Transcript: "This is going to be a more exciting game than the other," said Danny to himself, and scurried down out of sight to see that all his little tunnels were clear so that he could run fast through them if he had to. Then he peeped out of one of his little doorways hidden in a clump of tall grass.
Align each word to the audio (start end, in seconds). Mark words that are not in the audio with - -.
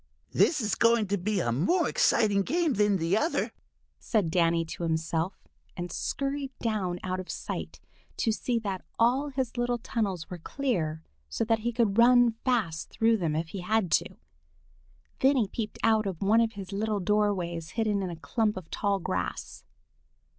"This 0.31 0.61
is 0.61 0.73
going 0.73 1.05
to 1.09 1.17
be 1.19 1.39
a 1.41 1.51
more 1.51 1.87
exciting 1.87 2.41
game 2.41 2.73
than 2.73 2.97
the 2.97 3.15
other," 3.15 3.51
said 3.99 4.31
Danny 4.31 4.65
to 4.65 4.81
himself, 4.81 5.47
and 5.77 5.91
scurried 5.91 6.49
down 6.57 6.99
out 7.03 7.19
of 7.19 7.29
sight 7.29 7.79
to 8.17 8.31
see 8.31 8.57
that 8.57 8.83
all 8.97 9.29
his 9.29 9.57
little 9.57 9.77
tunnels 9.77 10.27
were 10.27 10.39
clear 10.39 11.03
so 11.29 11.43
that 11.45 11.59
he 11.59 11.71
could 11.71 11.99
run 11.99 12.31
fast 12.43 12.89
through 12.89 13.17
them 13.17 13.35
if 13.35 13.49
he 13.49 13.59
had 13.61 13.91
to. 13.91 14.15
Then 15.19 15.35
he 15.37 15.47
peeped 15.47 15.77
out 15.83 16.07
of 16.07 16.19
one 16.23 16.41
of 16.41 16.53
his 16.53 16.71
little 16.71 16.99
doorways 16.99 17.69
hidden 17.77 18.01
in 18.01 18.09
a 18.09 18.15
clump 18.15 18.57
of 18.57 18.71
tall 18.71 18.97
grass. 18.97 19.63